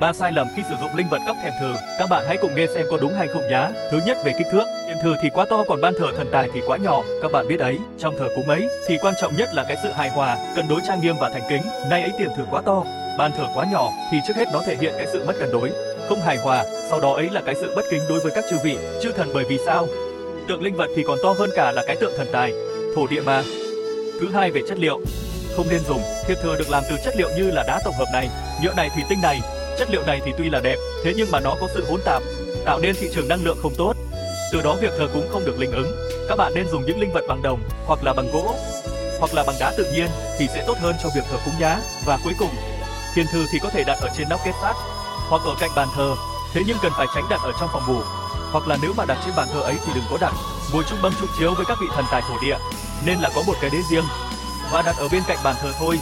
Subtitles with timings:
[0.00, 1.74] Ba sai lầm khi sử dụng linh vật cấp thèm thờ.
[1.98, 3.70] Các bạn hãy cùng nghe xem có đúng hay không nhá.
[3.90, 6.48] Thứ nhất về kích thước, thèm thờ thì quá to còn ban thờ thần tài
[6.54, 7.02] thì quá nhỏ.
[7.22, 9.92] Các bạn biết đấy, trong thờ cúng ấy thì quan trọng nhất là cái sự
[9.92, 11.62] hài hòa, cân đối trang nghiêm và thành kính.
[11.90, 12.84] Nay ấy tiền thờ quá to,
[13.18, 15.70] ban thờ quá nhỏ thì trước hết nó thể hiện cái sự mất cân đối,
[16.08, 16.64] không hài hòa.
[16.90, 19.30] Sau đó ấy là cái sự bất kính đối với các chư vị, chư thần
[19.34, 19.86] bởi vì sao?
[20.48, 22.52] Tượng linh vật thì còn to hơn cả là cái tượng thần tài,
[22.96, 23.42] thổ địa mà.
[24.20, 25.00] Thứ hai về chất liệu,
[25.56, 28.08] không nên dùng thiệp thờ được làm từ chất liệu như là đá tổng hợp
[28.12, 28.28] này,
[28.62, 29.40] nhựa này, thủy tinh này.
[29.78, 32.22] Chất liệu này thì tuy là đẹp, thế nhưng mà nó có sự hỗn tạp,
[32.64, 33.94] tạo nên thị trường năng lượng không tốt.
[34.52, 35.96] Từ đó việc thờ cúng không được linh ứng.
[36.28, 38.54] Các bạn nên dùng những linh vật bằng đồng hoặc là bằng gỗ
[39.18, 40.08] hoặc là bằng đá tự nhiên
[40.38, 41.78] thì sẽ tốt hơn cho việc thờ cúng nhá.
[42.06, 42.50] Và cuối cùng,
[43.14, 44.76] thiền thư thì có thể đặt ở trên nóc kết sắt
[45.28, 46.14] hoặc ở cạnh bàn thờ,
[46.52, 48.00] thế nhưng cần phải tránh đặt ở trong phòng ngủ.
[48.52, 50.32] Hoặc là nếu mà đặt trên bàn thờ ấy thì đừng có đặt
[50.72, 52.56] ngồi chung bâm chung chiếu với các vị thần tài thổ địa,
[53.06, 54.04] nên là có một cái đế riêng
[54.72, 55.98] và đặt ở bên cạnh bàn thờ thôi